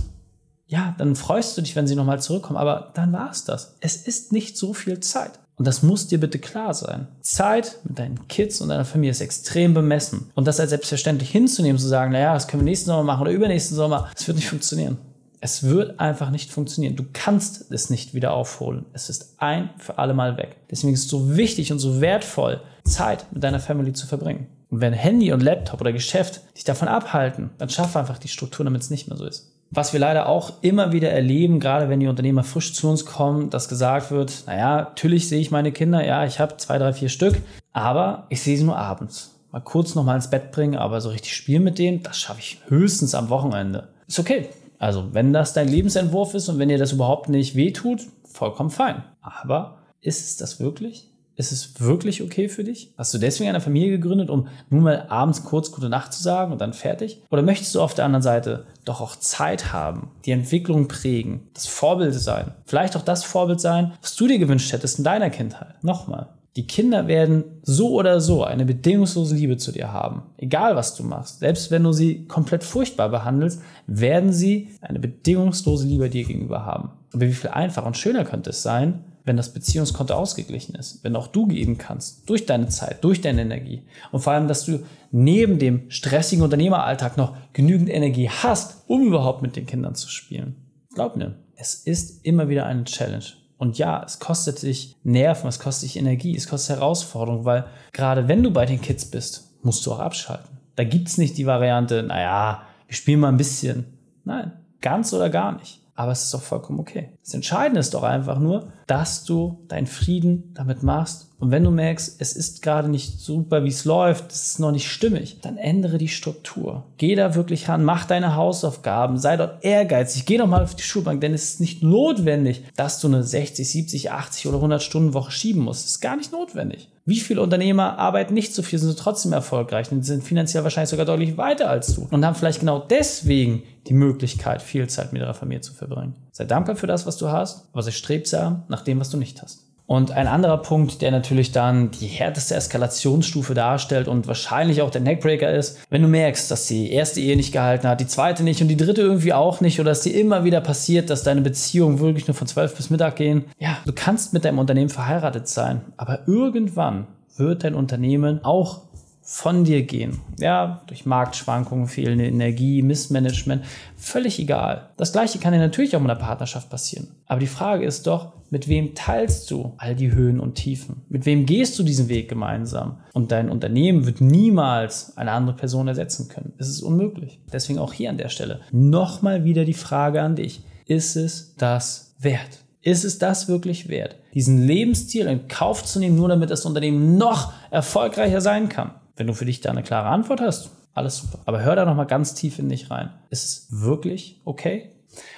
Ja, 0.66 0.94
dann 0.98 1.14
freust 1.14 1.56
du 1.56 1.62
dich, 1.62 1.76
wenn 1.76 1.86
sie 1.86 1.94
nochmal 1.94 2.20
zurückkommen, 2.20 2.56
aber 2.56 2.90
dann 2.94 3.12
war's 3.12 3.44
das. 3.44 3.76
Es 3.80 3.96
ist 3.96 4.32
nicht 4.32 4.56
so 4.56 4.74
viel 4.74 4.98
Zeit. 4.98 5.38
Und 5.56 5.66
das 5.66 5.82
muss 5.82 6.08
dir 6.08 6.18
bitte 6.18 6.38
klar 6.38 6.74
sein. 6.74 7.06
Zeit 7.20 7.78
mit 7.84 7.98
deinen 7.98 8.26
Kids 8.28 8.60
und 8.60 8.70
deiner 8.70 8.84
Familie 8.84 9.12
ist 9.12 9.20
extrem 9.20 9.72
bemessen. 9.72 10.30
Und 10.34 10.48
das 10.48 10.58
als 10.58 10.70
selbstverständlich 10.70 11.30
hinzunehmen, 11.30 11.78
zu 11.78 11.86
sagen, 11.86 12.12
naja, 12.12 12.34
das 12.34 12.48
können 12.48 12.62
wir 12.62 12.70
nächsten 12.70 12.86
Sommer 12.86 13.04
machen 13.04 13.22
oder 13.22 13.30
übernächsten 13.30 13.76
Sommer, 13.76 14.10
das 14.14 14.26
wird 14.26 14.36
nicht 14.36 14.48
funktionieren. 14.48 14.98
Es 15.40 15.62
wird 15.62 16.00
einfach 16.00 16.30
nicht 16.30 16.50
funktionieren. 16.50 16.96
Du 16.96 17.04
kannst 17.12 17.70
es 17.70 17.90
nicht 17.90 18.14
wieder 18.14 18.32
aufholen. 18.32 18.86
Es 18.94 19.10
ist 19.10 19.34
ein 19.36 19.68
für 19.78 19.98
alle 19.98 20.14
Mal 20.14 20.38
weg. 20.38 20.56
Deswegen 20.70 20.94
ist 20.94 21.04
es 21.04 21.10
so 21.10 21.36
wichtig 21.36 21.70
und 21.70 21.78
so 21.78 22.00
wertvoll, 22.00 22.62
Zeit 22.84 23.26
mit 23.30 23.44
deiner 23.44 23.60
Family 23.60 23.92
zu 23.92 24.06
verbringen. 24.06 24.46
Und 24.70 24.80
wenn 24.80 24.92
Handy 24.92 25.32
und 25.32 25.42
Laptop 25.42 25.80
oder 25.80 25.92
Geschäft 25.92 26.40
dich 26.56 26.64
davon 26.64 26.88
abhalten, 26.88 27.50
dann 27.58 27.68
schaff 27.68 27.94
einfach 27.94 28.18
die 28.18 28.28
Struktur, 28.28 28.64
damit 28.64 28.82
es 28.82 28.90
nicht 28.90 29.06
mehr 29.06 29.16
so 29.18 29.26
ist. 29.26 29.53
Was 29.74 29.92
wir 29.92 29.98
leider 29.98 30.28
auch 30.28 30.52
immer 30.60 30.92
wieder 30.92 31.10
erleben, 31.10 31.58
gerade 31.58 31.88
wenn 31.88 31.98
die 31.98 32.06
Unternehmer 32.06 32.44
frisch 32.44 32.74
zu 32.74 32.88
uns 32.88 33.04
kommen, 33.04 33.50
dass 33.50 33.68
gesagt 33.68 34.12
wird, 34.12 34.44
naja, 34.46 34.76
natürlich 34.82 35.28
sehe 35.28 35.40
ich 35.40 35.50
meine 35.50 35.72
Kinder, 35.72 36.06
ja, 36.06 36.24
ich 36.24 36.38
habe 36.38 36.56
zwei, 36.58 36.78
drei, 36.78 36.92
vier 36.92 37.08
Stück, 37.08 37.42
aber 37.72 38.26
ich 38.28 38.40
sehe 38.40 38.56
sie 38.56 38.62
nur 38.62 38.78
abends. 38.78 39.34
Mal 39.50 39.58
kurz 39.62 39.96
nochmal 39.96 40.14
ins 40.14 40.30
Bett 40.30 40.52
bringen, 40.52 40.76
aber 40.76 41.00
so 41.00 41.10
richtig 41.10 41.34
spielen 41.34 41.64
mit 41.64 41.80
denen, 41.80 42.04
das 42.04 42.20
schaffe 42.20 42.38
ich 42.38 42.60
höchstens 42.68 43.16
am 43.16 43.30
Wochenende. 43.30 43.88
Ist 44.06 44.20
okay. 44.20 44.48
Also, 44.78 45.12
wenn 45.12 45.32
das 45.32 45.54
dein 45.54 45.66
Lebensentwurf 45.66 46.34
ist 46.34 46.48
und 46.48 46.60
wenn 46.60 46.68
dir 46.68 46.78
das 46.78 46.92
überhaupt 46.92 47.28
nicht 47.28 47.56
wehtut, 47.56 48.02
vollkommen 48.24 48.70
fein. 48.70 49.02
Aber 49.22 49.78
ist 50.00 50.24
es 50.24 50.36
das 50.36 50.60
wirklich? 50.60 51.08
Ist 51.36 51.50
es 51.50 51.80
wirklich 51.80 52.22
okay 52.22 52.48
für 52.48 52.62
dich? 52.62 52.92
Hast 52.96 53.12
du 53.12 53.18
deswegen 53.18 53.50
eine 53.50 53.60
Familie 53.60 53.90
gegründet, 53.90 54.30
um 54.30 54.46
nur 54.70 54.82
mal 54.82 55.06
abends 55.08 55.44
kurz 55.44 55.72
gute 55.72 55.88
Nacht 55.88 56.12
zu 56.12 56.22
sagen 56.22 56.52
und 56.52 56.60
dann 56.60 56.72
fertig? 56.72 57.22
Oder 57.30 57.42
möchtest 57.42 57.74
du 57.74 57.80
auf 57.80 57.94
der 57.94 58.04
anderen 58.04 58.22
Seite 58.22 58.66
doch 58.84 59.00
auch 59.00 59.16
Zeit 59.16 59.72
haben, 59.72 60.12
die 60.24 60.30
Entwicklung 60.30 60.86
prägen, 60.86 61.48
das 61.54 61.66
Vorbild 61.66 62.14
sein? 62.14 62.52
Vielleicht 62.66 62.96
auch 62.96 63.02
das 63.02 63.24
Vorbild 63.24 63.60
sein, 63.60 63.94
was 64.00 64.14
du 64.14 64.28
dir 64.28 64.38
gewünscht 64.38 64.72
hättest 64.72 64.98
in 64.98 65.04
deiner 65.04 65.30
Kindheit. 65.30 65.82
Nochmal. 65.82 66.28
Die 66.56 66.68
Kinder 66.68 67.08
werden 67.08 67.42
so 67.62 67.94
oder 67.94 68.20
so 68.20 68.44
eine 68.44 68.64
bedingungslose 68.64 69.34
Liebe 69.34 69.56
zu 69.56 69.72
dir 69.72 69.92
haben. 69.92 70.22
Egal 70.36 70.76
was 70.76 70.94
du 70.94 71.02
machst. 71.02 71.40
Selbst 71.40 71.72
wenn 71.72 71.82
du 71.82 71.92
sie 71.92 72.26
komplett 72.26 72.62
furchtbar 72.62 73.08
behandelst, 73.08 73.60
werden 73.88 74.32
sie 74.32 74.68
eine 74.80 75.00
bedingungslose 75.00 75.84
Liebe 75.84 76.08
dir 76.08 76.24
gegenüber 76.24 76.64
haben. 76.64 76.90
Aber 77.12 77.22
wie 77.22 77.32
viel 77.32 77.50
einfacher 77.50 77.88
und 77.88 77.96
schöner 77.96 78.24
könnte 78.24 78.50
es 78.50 78.62
sein, 78.62 79.04
wenn 79.24 79.36
das 79.36 79.52
Beziehungskonto 79.52 80.14
ausgeglichen 80.14 80.74
ist, 80.74 81.02
wenn 81.02 81.16
auch 81.16 81.26
du 81.26 81.46
geben 81.46 81.78
kannst, 81.78 82.28
durch 82.28 82.46
deine 82.46 82.68
Zeit, 82.68 83.02
durch 83.02 83.20
deine 83.20 83.42
Energie 83.42 83.82
und 84.12 84.20
vor 84.20 84.34
allem, 84.34 84.48
dass 84.48 84.64
du 84.66 84.80
neben 85.10 85.58
dem 85.58 85.90
stressigen 85.90 86.44
Unternehmeralltag 86.44 87.16
noch 87.16 87.36
genügend 87.52 87.88
Energie 87.88 88.28
hast, 88.28 88.84
um 88.86 89.06
überhaupt 89.06 89.42
mit 89.42 89.56
den 89.56 89.66
Kindern 89.66 89.94
zu 89.94 90.08
spielen. 90.08 90.56
Glaub 90.94 91.16
mir, 91.16 91.36
es 91.56 91.74
ist 91.74 92.24
immer 92.24 92.48
wieder 92.48 92.66
eine 92.66 92.84
Challenge. 92.84 93.24
Und 93.56 93.78
ja, 93.78 94.02
es 94.04 94.18
kostet 94.18 94.62
dich 94.62 94.96
Nerven, 95.04 95.48
es 95.48 95.58
kostet 95.58 95.88
dich 95.88 95.96
Energie, 95.96 96.36
es 96.36 96.48
kostet 96.48 96.76
Herausforderung, 96.76 97.44
weil 97.44 97.64
gerade 97.92 98.28
wenn 98.28 98.42
du 98.42 98.50
bei 98.50 98.66
den 98.66 98.80
Kids 98.80 99.06
bist, 99.06 99.54
musst 99.62 99.86
du 99.86 99.92
auch 99.92 100.00
abschalten. 100.00 100.58
Da 100.76 100.84
gibt 100.84 101.08
es 101.08 101.18
nicht 101.18 101.38
die 101.38 101.46
Variante, 101.46 102.02
naja, 102.02 102.62
wir 102.86 102.96
spielen 102.96 103.20
mal 103.20 103.28
ein 103.28 103.36
bisschen. 103.36 103.86
Nein, 104.24 104.52
ganz 104.80 105.12
oder 105.12 105.30
gar 105.30 105.52
nicht. 105.52 105.80
Aber 105.96 106.12
es 106.12 106.24
ist 106.24 106.34
doch 106.34 106.42
vollkommen 106.42 106.80
okay. 106.80 107.10
Das 107.22 107.34
Entscheidende 107.34 107.78
ist 107.80 107.94
doch 107.94 108.02
einfach 108.02 108.38
nur, 108.40 108.72
dass 108.86 109.24
du 109.24 109.58
deinen 109.68 109.86
Frieden 109.86 110.52
damit 110.54 110.82
machst. 110.82 111.30
Und 111.38 111.50
wenn 111.50 111.62
du 111.62 111.70
merkst, 111.70 112.16
es 112.20 112.32
ist 112.32 112.62
gerade 112.62 112.88
nicht 112.88 113.20
super, 113.20 113.64
wie 113.64 113.68
es 113.68 113.84
läuft, 113.84 114.32
es 114.32 114.46
ist 114.46 114.60
noch 114.60 114.72
nicht 114.72 114.90
stimmig, 114.90 115.38
dann 115.42 115.56
ändere 115.56 115.98
die 115.98 116.08
Struktur. 116.08 116.84
Geh 116.96 117.14
da 117.14 117.34
wirklich 117.34 117.68
ran, 117.68 117.84
mach 117.84 118.06
deine 118.06 118.34
Hausaufgaben, 118.34 119.18
sei 119.18 119.36
dort 119.36 119.64
ehrgeizig, 119.64 120.26
geh 120.26 120.38
doch 120.38 120.46
mal 120.46 120.62
auf 120.62 120.74
die 120.74 120.82
Schulbank, 120.82 121.20
denn 121.20 121.34
es 121.34 121.44
ist 121.44 121.60
nicht 121.60 121.82
notwendig, 121.82 122.64
dass 122.76 123.00
du 123.00 123.08
eine 123.08 123.22
60, 123.22 123.68
70, 123.68 124.10
80 124.10 124.48
oder 124.48 124.56
100 124.56 124.82
Stunden 124.82 125.14
Woche 125.14 125.30
schieben 125.30 125.62
musst. 125.62 125.84
Es 125.84 125.92
ist 125.92 126.00
gar 126.00 126.16
nicht 126.16 126.32
notwendig. 126.32 126.88
Wie 127.06 127.20
viele 127.20 127.42
Unternehmer 127.42 127.98
arbeiten 127.98 128.32
nicht 128.32 128.54
so 128.54 128.62
viel, 128.62 128.78
sind 128.78 128.98
trotzdem 128.98 129.34
erfolgreich 129.34 129.92
und 129.92 130.04
sind 130.04 130.24
finanziell 130.24 130.64
wahrscheinlich 130.64 130.88
sogar 130.88 131.04
deutlich 131.04 131.36
weiter 131.36 131.68
als 131.68 131.94
du 131.94 132.08
und 132.10 132.24
haben 132.24 132.34
vielleicht 132.34 132.60
genau 132.60 132.78
deswegen 132.78 133.62
die 133.86 133.92
Möglichkeit, 133.92 134.62
viel 134.62 134.86
Zeit 134.88 135.12
mit 135.12 135.20
ihrer 135.20 135.34
Familie 135.34 135.60
zu 135.60 135.74
verbringen. 135.74 136.14
Sei 136.32 136.46
dankbar 136.46 136.76
für 136.76 136.86
das, 136.86 137.04
was 137.04 137.18
du 137.18 137.28
hast, 137.28 137.68
aber 137.72 137.82
sei 137.82 137.90
strebsam 137.90 138.64
nach 138.68 138.80
dem, 138.80 139.00
was 139.00 139.10
du 139.10 139.18
nicht 139.18 139.42
hast. 139.42 139.64
Und 139.86 140.12
ein 140.12 140.26
anderer 140.26 140.58
Punkt, 140.58 141.02
der 141.02 141.10
natürlich 141.10 141.52
dann 141.52 141.90
die 141.90 142.06
härteste 142.06 142.54
Eskalationsstufe 142.54 143.52
darstellt 143.52 144.08
und 144.08 144.26
wahrscheinlich 144.26 144.80
auch 144.80 144.90
der 144.90 145.02
Neckbreaker 145.02 145.52
ist, 145.52 145.78
wenn 145.90 146.00
du 146.00 146.08
merkst, 146.08 146.50
dass 146.50 146.66
die 146.66 146.90
erste 146.90 147.20
Ehe 147.20 147.36
nicht 147.36 147.52
gehalten 147.52 147.86
hat, 147.86 148.00
die 148.00 148.06
zweite 148.06 148.44
nicht 148.44 148.62
und 148.62 148.68
die 148.68 148.78
dritte 148.78 149.02
irgendwie 149.02 149.34
auch 149.34 149.60
nicht 149.60 149.78
oder 149.80 149.90
dass 149.90 150.00
dir 150.00 150.18
immer 150.18 150.44
wieder 150.44 150.62
passiert, 150.62 151.10
dass 151.10 151.22
deine 151.22 151.42
Beziehungen 151.42 152.00
wirklich 152.00 152.26
nur 152.26 152.34
von 152.34 152.46
zwölf 152.46 152.74
bis 152.74 152.88
Mittag 152.88 153.16
gehen. 153.16 153.44
Ja, 153.58 153.76
du 153.84 153.92
kannst 153.92 154.32
mit 154.32 154.46
deinem 154.46 154.58
Unternehmen 154.58 154.88
verheiratet 154.88 155.48
sein, 155.48 155.82
aber 155.98 156.20
irgendwann 156.26 157.06
wird 157.36 157.64
dein 157.64 157.74
Unternehmen 157.74 158.42
auch 158.42 158.83
von 159.24 159.64
dir 159.64 159.82
gehen. 159.82 160.20
Ja, 160.38 160.82
durch 160.86 161.06
Marktschwankungen, 161.06 161.86
fehlende 161.86 162.26
Energie, 162.26 162.82
Missmanagement, 162.82 163.64
völlig 163.96 164.38
egal. 164.38 164.90
Das 164.98 165.12
gleiche 165.12 165.38
kann 165.38 165.54
dir 165.54 165.58
natürlich 165.58 165.96
auch 165.96 166.00
in 166.00 166.10
einer 166.10 166.20
Partnerschaft 166.20 166.68
passieren. 166.68 167.08
Aber 167.26 167.40
die 167.40 167.46
Frage 167.46 167.86
ist 167.86 168.06
doch, 168.06 168.34
mit 168.50 168.68
wem 168.68 168.94
teilst 168.94 169.50
du 169.50 169.72
all 169.78 169.96
die 169.96 170.12
Höhen 170.12 170.38
und 170.38 170.56
Tiefen? 170.56 171.02
Mit 171.08 171.24
wem 171.24 171.46
gehst 171.46 171.78
du 171.78 171.82
diesen 171.82 172.10
Weg 172.10 172.28
gemeinsam? 172.28 172.98
Und 173.14 173.32
dein 173.32 173.48
Unternehmen 173.48 174.04
wird 174.04 174.20
niemals 174.20 175.16
eine 175.16 175.32
andere 175.32 175.56
Person 175.56 175.88
ersetzen 175.88 176.28
können. 176.28 176.52
Es 176.58 176.68
ist 176.68 176.82
unmöglich. 176.82 177.40
Deswegen 177.50 177.78
auch 177.78 177.94
hier 177.94 178.10
an 178.10 178.18
der 178.18 178.28
Stelle 178.28 178.60
nochmal 178.70 179.44
wieder 179.44 179.64
die 179.64 179.72
Frage 179.72 180.20
an 180.20 180.36
dich. 180.36 180.62
Ist 180.86 181.16
es 181.16 181.54
das 181.56 182.14
wert? 182.18 182.58
Ist 182.82 183.04
es 183.04 183.18
das 183.18 183.48
wirklich 183.48 183.88
wert, 183.88 184.16
diesen 184.34 184.66
Lebensstil 184.66 185.26
in 185.26 185.48
Kauf 185.48 185.82
zu 185.82 185.98
nehmen, 185.98 186.16
nur 186.16 186.28
damit 186.28 186.50
das 186.50 186.66
Unternehmen 186.66 187.16
noch 187.16 187.54
erfolgreicher 187.70 188.42
sein 188.42 188.68
kann? 188.68 188.90
Wenn 189.16 189.26
du 189.26 189.34
für 189.34 189.44
dich 189.44 189.60
da 189.60 189.70
eine 189.70 189.82
klare 189.82 190.08
Antwort 190.08 190.40
hast, 190.40 190.70
alles 190.92 191.18
super. 191.18 191.40
Aber 191.46 191.62
hör 191.62 191.76
da 191.76 191.84
nochmal 191.84 192.06
ganz 192.06 192.34
tief 192.34 192.58
in 192.58 192.68
dich 192.68 192.90
rein. 192.90 193.10
Ist 193.30 193.44
es 193.44 193.66
wirklich 193.70 194.40
okay? 194.44 194.90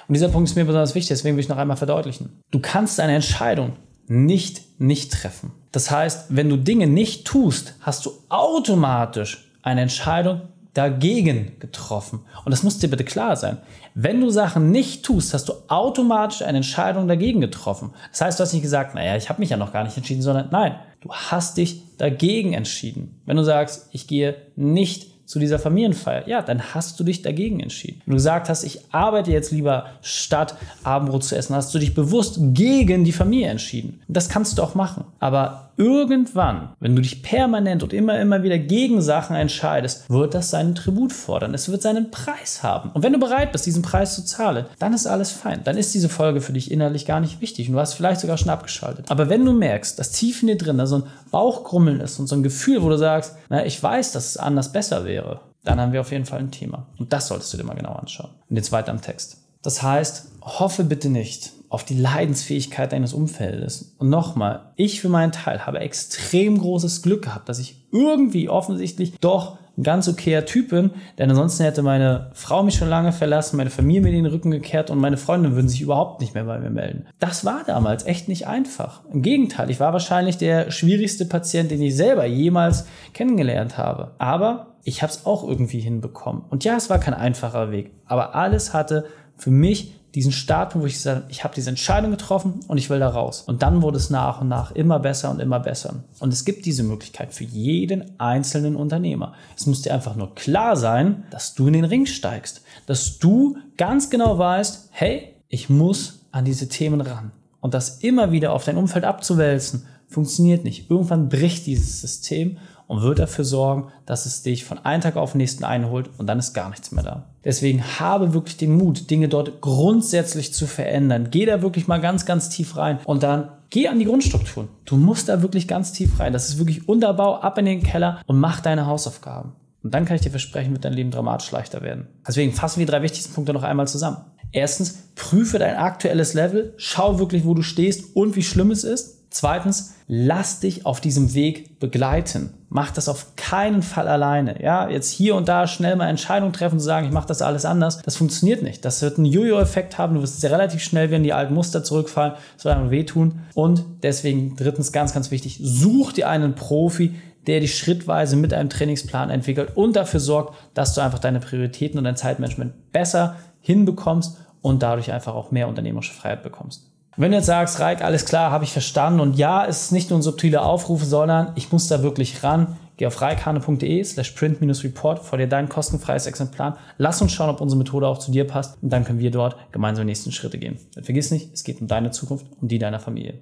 Und 0.07 0.13
dieser 0.13 0.29
Punkt 0.29 0.49
ist 0.49 0.55
mir 0.55 0.65
besonders 0.65 0.95
wichtig, 0.95 1.09
deswegen 1.09 1.35
will 1.35 1.43
ich 1.43 1.49
noch 1.49 1.57
einmal 1.57 1.77
verdeutlichen. 1.77 2.41
Du 2.51 2.59
kannst 2.59 2.99
eine 2.99 3.15
Entscheidung 3.15 3.73
nicht 4.07 4.79
nicht 4.79 5.11
treffen. 5.11 5.51
Das 5.71 5.91
heißt, 5.91 6.35
wenn 6.35 6.49
du 6.49 6.57
Dinge 6.57 6.87
nicht 6.87 7.25
tust, 7.25 7.75
hast 7.81 8.05
du 8.05 8.11
automatisch 8.29 9.51
eine 9.63 9.81
Entscheidung 9.81 10.41
dagegen 10.73 11.57
getroffen. 11.59 12.19
Und 12.45 12.51
das 12.51 12.61
muss 12.61 12.77
dir 12.77 12.87
bitte 12.87 13.03
klar 13.03 13.35
sein. 13.35 13.57
Wenn 13.95 14.21
du 14.21 14.29
Sachen 14.29 14.71
nicht 14.71 15.03
tust, 15.03 15.33
hast 15.33 15.49
du 15.49 15.53
automatisch 15.67 16.43
eine 16.43 16.57
Entscheidung 16.57 17.07
dagegen 17.07 17.41
getroffen. 17.41 17.93
Das 18.11 18.21
heißt, 18.21 18.39
du 18.39 18.43
hast 18.43 18.53
nicht 18.53 18.61
gesagt, 18.61 18.93
naja, 18.93 19.15
ich 19.15 19.29
habe 19.29 19.39
mich 19.39 19.49
ja 19.49 19.57
noch 19.57 19.73
gar 19.73 19.83
nicht 19.83 19.97
entschieden, 19.97 20.21
sondern 20.21 20.49
nein, 20.51 20.75
du 21.07 21.13
hast 21.13 21.57
dich 21.57 21.81
dagegen 21.97 22.53
entschieden. 22.53 23.21
Wenn 23.25 23.37
du 23.37 23.43
sagst, 23.43 23.89
ich 23.93 24.07
gehe 24.07 24.35
nicht 24.55 25.07
zu 25.27 25.39
dieser 25.39 25.59
Familienfeier, 25.59 26.27
ja, 26.27 26.41
dann 26.41 26.73
hast 26.73 26.99
du 26.99 27.03
dich 27.03 27.21
dagegen 27.21 27.59
entschieden. 27.59 28.01
Wenn 28.05 28.13
du 28.13 28.15
gesagt 28.15 28.47
hast, 28.47 28.63
ich 28.63 28.79
arbeite 28.93 29.31
jetzt 29.31 29.51
lieber 29.51 29.87
statt 30.01 30.55
Abendbrot 30.83 31.25
zu 31.25 31.35
essen, 31.35 31.55
hast 31.55 31.75
du 31.75 31.79
dich 31.79 31.93
bewusst 31.93 32.39
gegen 32.39 33.03
die 33.03 33.11
Familie 33.11 33.49
entschieden. 33.49 34.01
Das 34.07 34.29
kannst 34.29 34.57
du 34.57 34.63
auch 34.63 34.73
machen. 34.73 35.03
Aber 35.19 35.67
irgendwann, 35.77 36.69
wenn 36.79 36.95
du 36.95 37.01
dich 37.01 37.21
permanent 37.21 37.83
und 37.83 37.93
immer, 37.93 38.19
immer 38.19 38.41
wieder 38.41 38.57
gegen 38.57 39.01
Sachen 39.01 39.35
entscheidest, 39.35 40.09
wird 40.09 40.33
das 40.33 40.49
seinen 40.49 40.75
Tribut 40.75 41.13
fordern. 41.13 41.53
Es 41.53 41.69
wird 41.69 41.81
seinen 41.81 42.09
Preis 42.09 42.63
haben. 42.63 42.91
Und 42.93 43.03
wenn 43.03 43.13
du 43.13 43.19
bereit 43.19 43.51
bist, 43.51 43.65
diesen 43.65 43.83
Preis 43.83 44.15
zu 44.15 44.25
zahlen, 44.25 44.65
dann 44.79 44.93
ist 44.93 45.07
alles 45.07 45.31
fein. 45.31 45.61
Dann 45.63 45.77
ist 45.77 45.93
diese 45.93 46.09
Folge 46.09 46.41
für 46.41 46.53
dich 46.53 46.71
innerlich 46.71 47.05
gar 47.05 47.19
nicht 47.19 47.41
wichtig 47.41 47.67
und 47.67 47.75
du 47.75 47.79
hast 47.79 47.93
vielleicht 47.93 48.21
sogar 48.21 48.37
schon 48.37 48.49
abgeschaltet. 48.49 49.05
Aber 49.09 49.29
wenn 49.29 49.45
du 49.45 49.53
merkst, 49.53 49.99
dass 49.99 50.11
tief 50.11 50.41
in 50.41 50.47
dir 50.47 50.57
drin 50.57 50.77
da 50.77 50.87
so 50.87 50.97
ein 50.97 51.03
Bauchgrummeln 51.31 51.99
ist 51.99 52.19
und 52.19 52.27
so 52.27 52.35
ein 52.35 52.43
Gefühl, 52.43 52.81
wo 52.81 52.89
du 52.89 52.97
sagst, 52.97 53.35
na, 53.49 53.65
ich 53.65 53.81
weiß, 53.81 54.13
dass 54.13 54.29
es 54.29 54.37
anders 54.37 54.71
besser 54.71 55.05
wäre, 55.05 55.16
dann 55.63 55.79
haben 55.79 55.91
wir 55.91 56.01
auf 56.01 56.11
jeden 56.11 56.25
Fall 56.25 56.39
ein 56.39 56.51
Thema. 56.51 56.87
Und 56.97 57.11
das 57.13 57.27
solltest 57.27 57.53
du 57.53 57.57
dir 57.57 57.63
mal 57.63 57.75
genau 57.75 57.93
anschauen. 57.93 58.31
Und 58.49 58.55
jetzt 58.55 58.71
weiter 58.71 58.91
am 58.91 59.01
Text. 59.01 59.43
Das 59.61 59.83
heißt, 59.83 60.31
hoffe 60.41 60.83
bitte 60.83 61.09
nicht, 61.09 61.51
auf 61.69 61.83
die 61.83 61.99
Leidensfähigkeit 61.99 62.93
deines 62.93 63.13
Umfeldes. 63.13 63.95
Und 63.97 64.09
nochmal, 64.09 64.71
ich 64.75 65.01
für 65.01 65.09
meinen 65.09 65.33
Teil 65.33 65.65
habe 65.65 65.79
extrem 65.79 66.57
großes 66.57 67.01
Glück 67.01 67.23
gehabt, 67.23 67.49
dass 67.49 67.59
ich 67.59 67.87
irgendwie 67.91 68.47
offensichtlich 68.47 69.19
doch 69.19 69.57
ein 69.77 69.83
ganz 69.83 70.07
okayer 70.07 70.45
Typ 70.45 70.69
bin, 70.69 70.91
denn 71.19 71.29
ansonsten 71.29 71.63
hätte 71.63 71.83
meine 71.83 72.31
Frau 72.33 72.63
mich 72.63 72.75
schon 72.75 72.89
lange 72.89 73.11
verlassen, 73.11 73.57
meine 73.57 73.69
Familie 73.69 74.01
mir 74.01 74.11
den 74.11 74.25
Rücken 74.25 74.49
gekehrt 74.49 74.89
und 74.89 74.97
meine 74.97 75.17
Freunde 75.17 75.53
würden 75.53 75.69
sich 75.69 75.81
überhaupt 75.81 76.19
nicht 76.19 76.33
mehr 76.33 76.45
bei 76.45 76.57
mir 76.57 76.71
melden. 76.71 77.05
Das 77.19 77.45
war 77.45 77.63
damals 77.65 78.05
echt 78.05 78.27
nicht 78.27 78.47
einfach. 78.47 79.01
Im 79.13 79.21
Gegenteil, 79.21 79.69
ich 79.69 79.79
war 79.79 79.93
wahrscheinlich 79.93 80.37
der 80.37 80.71
schwierigste 80.71 81.25
Patient, 81.25 81.69
den 81.69 81.81
ich 81.81 81.95
selber 81.95 82.25
jemals 82.25 82.87
kennengelernt 83.13 83.77
habe. 83.77 84.15
Aber 84.17 84.76
ich 84.87 85.01
habe 85.03 85.11
es 85.11 85.25
auch 85.25 85.45
irgendwie 85.45 85.81
hinbekommen. 85.81 86.43
Und 86.49 86.63
ja, 86.63 86.77
es 86.77 86.89
war 86.89 86.97
kein 86.97 87.13
einfacher 87.13 87.71
Weg, 87.71 87.91
aber 88.05 88.35
alles 88.35 88.73
hatte 88.73 89.05
für 89.35 89.51
mich 89.51 89.93
diesen 90.15 90.31
Startpunkt, 90.31 90.83
wo 90.83 90.87
ich 90.87 90.93
gesagt 90.93 91.23
habe, 91.23 91.31
ich 91.31 91.43
habe 91.43 91.53
diese 91.53 91.69
Entscheidung 91.69 92.09
getroffen 92.09 92.61
und 92.69 92.77
ich 92.77 92.89
will 92.89 92.97
da 92.97 93.09
raus. 93.09 93.41
Und 93.41 93.61
dann 93.63 93.81
wurde 93.81 93.97
es 93.97 94.09
nach 94.09 94.39
und 94.39 94.47
nach 94.47 94.71
immer 94.71 94.99
besser 94.99 95.29
und 95.29 95.41
immer 95.41 95.59
besser. 95.59 96.05
Und 96.19 96.31
es 96.31 96.45
gibt 96.45 96.65
diese 96.65 96.83
Möglichkeit 96.83 97.33
für 97.33 97.43
jeden 97.43 98.17
einzelnen 98.17 98.77
Unternehmer. 98.77 99.33
Es 99.57 99.65
muss 99.65 99.81
dir 99.81 99.93
einfach 99.93 100.15
nur 100.15 100.33
klar 100.35 100.77
sein, 100.77 101.25
dass 101.31 101.53
du 101.53 101.67
in 101.67 101.73
den 101.73 101.85
Ring 101.85 102.05
steigst, 102.05 102.61
dass 102.85 103.19
du 103.19 103.57
ganz 103.75 104.09
genau 104.09 104.37
weißt, 104.37 104.87
hey, 104.91 105.33
ich 105.49 105.69
muss 105.69 106.25
an 106.31 106.45
diese 106.45 106.69
Themen 106.69 107.01
ran. 107.01 107.33
Und 107.59 107.73
das 107.73 107.99
immer 107.99 108.31
wieder 108.31 108.53
auf 108.53 108.63
dein 108.63 108.77
Umfeld 108.77 109.03
abzuwälzen, 109.03 109.85
funktioniert 110.07 110.63
nicht. 110.63 110.89
Irgendwann 110.89 111.27
bricht 111.27 111.65
dieses 111.65 111.99
System 111.99 112.57
und 112.87 113.01
wird 113.01 113.19
dafür 113.19 113.45
sorgen, 113.45 113.91
dass 114.05 114.25
es 114.25 114.41
dich 114.41 114.65
von 114.65 114.79
einem 114.79 115.01
Tag 115.01 115.17
auf 115.17 115.33
den 115.33 115.39
nächsten 115.39 115.63
einholt 115.63 116.09
und 116.17 116.27
dann 116.27 116.39
ist 116.39 116.53
gar 116.53 116.69
nichts 116.69 116.91
mehr 116.91 117.03
da. 117.03 117.25
Deswegen 117.43 117.83
habe 117.99 118.33
wirklich 118.33 118.57
den 118.57 118.75
Mut, 118.77 119.09
Dinge 119.09 119.27
dort 119.29 119.61
grundsätzlich 119.61 120.53
zu 120.53 120.67
verändern. 120.67 121.29
Geh 121.29 121.45
da 121.45 121.61
wirklich 121.61 121.87
mal 121.87 122.01
ganz, 122.01 122.25
ganz 122.25 122.49
tief 122.49 122.77
rein 122.77 122.99
und 123.05 123.23
dann 123.23 123.49
geh 123.69 123.87
an 123.87 123.99
die 123.99 124.05
Grundstrukturen. 124.05 124.69
Du 124.85 124.95
musst 124.97 125.29
da 125.29 125.41
wirklich 125.41 125.67
ganz 125.67 125.91
tief 125.91 126.19
rein. 126.19 126.33
Das 126.33 126.49
ist 126.49 126.57
wirklich 126.57 126.87
Unterbau, 126.87 127.35
ab 127.35 127.57
in 127.57 127.65
den 127.65 127.83
Keller 127.83 128.21
und 128.25 128.39
mach 128.39 128.61
deine 128.61 128.87
Hausaufgaben. 128.87 129.53
Und 129.83 129.93
dann 129.93 130.05
kann 130.05 130.15
ich 130.15 130.21
dir 130.21 130.31
versprechen, 130.31 130.73
wird 130.73 130.85
dein 130.85 130.93
Leben 130.93 131.11
dramatisch 131.11 131.51
leichter 131.51 131.81
werden. 131.81 132.07
Deswegen 132.27 132.51
fassen 132.51 132.79
wir 132.79 132.85
die 132.85 132.91
drei 132.91 133.01
wichtigsten 133.01 133.33
Punkte 133.33 133.53
noch 133.53 133.63
einmal 133.63 133.87
zusammen. 133.87 134.17
Erstens, 134.51 134.99
prüfe 135.15 135.59
dein 135.59 135.75
aktuelles 135.75 136.33
Level, 136.33 136.73
schau 136.77 137.19
wirklich, 137.19 137.45
wo 137.45 137.53
du 137.53 137.63
stehst 137.63 138.15
und 138.15 138.35
wie 138.35 138.43
schlimm 138.43 138.71
es 138.71 138.83
ist. 138.83 139.17
Zweitens, 139.29 139.95
lass 140.07 140.61
dich 140.61 140.85
auf 140.85 141.01
diesem 141.01 141.33
Weg 141.33 141.79
begleiten. 141.79 142.53
Mach 142.69 142.91
das 142.91 143.09
auf 143.09 143.35
keinen 143.35 143.81
Fall 143.81 144.07
alleine. 144.07 144.61
Ja, 144.63 144.89
jetzt 144.89 145.11
hier 145.11 145.35
und 145.35 145.47
da 145.47 145.67
schnell 145.67 145.95
mal 145.95 146.07
Entscheidungen 146.07 146.53
treffen, 146.53 146.79
zu 146.79 146.85
sagen, 146.85 147.07
ich 147.07 147.13
mache 147.13 147.27
das 147.27 147.41
alles 147.41 147.65
anders. 147.65 148.01
Das 148.01 148.15
funktioniert 148.15 148.63
nicht. 148.63 148.85
Das 148.85 149.01
wird 149.01 149.17
einen 149.17 149.25
Jojo-Effekt 149.25 149.97
haben. 149.97 150.15
Du 150.15 150.21
wirst 150.21 150.39
sehr 150.39 150.51
relativ 150.51 150.81
schnell 150.81 151.07
wieder 151.07 151.17
in 151.17 151.23
die 151.23 151.33
alten 151.33 151.53
Muster 151.53 151.83
zurückfallen. 151.83 152.33
Das 152.55 152.65
wird 152.65 152.75
einem 152.75 152.89
wehtun. 152.89 153.41
Und 153.53 153.83
deswegen 154.01 154.55
drittens 154.55 154.91
ganz, 154.91 155.13
ganz 155.13 155.29
wichtig, 155.29 155.59
such 155.61 156.13
dir 156.13 156.29
einen 156.29 156.55
Profi, 156.55 157.15
der 157.47 157.61
dich 157.61 157.77
schrittweise 157.77 158.35
mit 158.35 158.53
einem 158.53 158.69
Trainingsplan 158.69 159.29
entwickelt 159.29 159.71
und 159.75 159.95
dafür 159.95 160.19
sorgt, 160.19 160.55
dass 160.73 160.93
du 160.93 161.01
einfach 161.01 161.19
deine 161.19 161.39
Prioritäten 161.39 161.97
und 161.97 162.03
dein 162.03 162.17
Zeitmanagement 162.17 162.91
besser 162.91 163.37
hinbekommst 163.61 164.37
und 164.61 164.83
dadurch 164.83 165.11
einfach 165.11 165.35
auch 165.35 165.51
mehr 165.51 165.67
unternehmerische 165.67 166.13
Freiheit 166.13 166.43
bekommst. 166.43 166.91
Wenn 167.19 167.31
du 167.31 167.37
jetzt 167.37 167.47
sagst, 167.47 167.79
Reik, 167.79 168.03
alles 168.03 168.25
klar, 168.25 168.51
habe 168.51 168.63
ich 168.63 168.71
verstanden 168.71 169.19
und 169.19 169.37
ja, 169.37 169.65
es 169.65 169.83
ist 169.83 169.91
nicht 169.91 170.11
nur 170.11 170.19
ein 170.19 170.21
subtiler 170.21 170.63
Aufruf, 170.63 171.03
sondern 171.03 171.51
ich 171.55 171.71
muss 171.71 171.87
da 171.87 172.03
wirklich 172.03 172.43
ran, 172.43 172.77
geh 172.97 173.07
auf 173.07 173.21
reikhane.de 173.21 174.03
slash 174.03 174.31
print-report, 174.31 175.19
vor 175.25 175.39
dir 175.39 175.47
dein 175.47 175.67
kostenfreies 175.67 176.27
Exemplar. 176.27 176.77
Lass 176.99 177.19
uns 177.19 177.31
schauen, 177.31 177.49
ob 177.49 177.59
unsere 177.59 177.79
Methode 177.79 178.07
auch 178.07 178.19
zu 178.19 178.31
dir 178.31 178.45
passt 178.45 178.77
und 178.83 178.91
dann 178.93 179.03
können 179.03 179.17
wir 179.17 179.31
dort 179.31 179.55
gemeinsam 179.71 180.05
die 180.05 180.11
nächsten 180.11 180.31
Schritte 180.31 180.59
gehen. 180.59 180.77
Und 180.95 181.05
vergiss 181.05 181.31
nicht, 181.31 181.51
es 181.53 181.63
geht 181.63 181.81
um 181.81 181.87
deine 181.87 182.11
Zukunft, 182.11 182.45
um 182.61 182.67
die 182.67 182.77
deiner 182.77 182.99
Familie. 182.99 183.41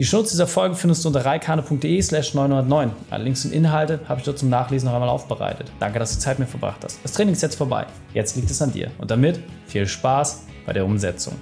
Die 0.00 0.06
Schnurz 0.06 0.30
dieser 0.30 0.46
Folge 0.46 0.76
findest 0.76 1.04
du 1.04 1.08
unter 1.08 1.24
reikane.de 1.24 2.00
slash 2.02 2.32
909. 2.32 2.92
Alle 3.10 3.24
Links 3.24 3.44
und 3.44 3.52
Inhalte 3.52 3.98
habe 4.08 4.20
ich 4.20 4.24
dort 4.24 4.38
zum 4.38 4.48
Nachlesen 4.48 4.86
noch 4.86 4.94
einmal 4.94 5.08
aufbereitet. 5.08 5.72
Danke, 5.80 5.98
dass 5.98 6.14
du 6.14 6.20
Zeit 6.20 6.38
mit 6.38 6.48
verbracht 6.48 6.84
hast. 6.84 7.00
Das 7.02 7.10
Training 7.14 7.32
ist 7.32 7.42
jetzt 7.42 7.56
vorbei. 7.56 7.84
Jetzt 8.14 8.36
liegt 8.36 8.48
es 8.48 8.62
an 8.62 8.70
dir. 8.70 8.92
Und 8.98 9.10
damit 9.10 9.40
viel 9.66 9.88
Spaß 9.88 10.44
bei 10.66 10.72
der 10.72 10.84
Umsetzung. 10.84 11.34